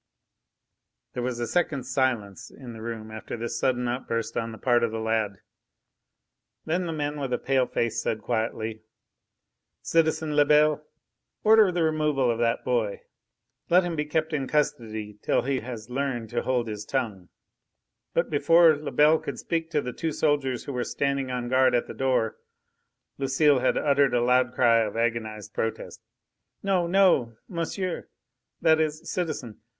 There 1.13 1.21
was 1.21 1.39
a 1.39 1.45
second's 1.45 1.93
silence 1.93 2.49
in 2.49 2.73
the 2.73 2.81
room 2.81 3.11
after 3.11 3.37
this 3.37 3.59
sudden 3.59 3.87
outburst 3.87 4.35
on 4.35 4.51
the 4.51 4.57
part 4.57 4.83
of 4.83 4.89
the 4.89 4.97
lad. 4.99 5.33
Then 6.65 6.87
the 6.87 6.91
man 6.91 7.19
with 7.19 7.29
the 7.29 7.37
pale 7.37 7.67
face 7.67 8.01
said 8.01 8.19
quietly: 8.23 8.81
"Citizen 9.83 10.35
Lebel, 10.35 10.83
order 11.43 11.71
the 11.71 11.83
removal 11.83 12.31
of 12.31 12.39
that 12.39 12.65
boy. 12.65 13.03
Let 13.69 13.83
him 13.83 13.95
be 13.95 14.05
kept 14.05 14.33
in 14.33 14.47
custody 14.47 15.19
till 15.21 15.43
he 15.43 15.59
has 15.59 15.91
learned 15.91 16.31
to 16.31 16.41
hold 16.41 16.67
his 16.67 16.83
tongue." 16.83 17.29
But 18.15 18.31
before 18.31 18.75
Lebel 18.75 19.19
could 19.19 19.37
speak 19.37 19.69
to 19.69 19.81
the 19.81 19.93
two 19.93 20.13
soldiers 20.13 20.63
who 20.63 20.73
were 20.73 20.83
standing 20.83 21.29
on 21.29 21.47
guard 21.47 21.75
at 21.75 21.85
the 21.85 21.93
door, 21.93 22.37
Lucile 23.19 23.59
had 23.59 23.77
uttered 23.77 24.15
a 24.15 24.23
loud 24.23 24.51
cry 24.55 24.79
of 24.79 24.97
agonised 24.97 25.53
protest. 25.53 26.01
"No! 26.63 26.87
no! 26.87 27.35
monsieur! 27.47 28.09
that 28.63 28.81
is 28.81 29.07
citizen!" 29.07 29.61